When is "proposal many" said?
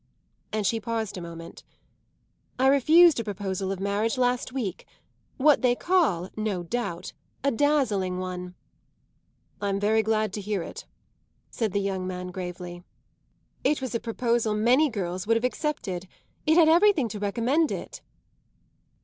13.99-14.89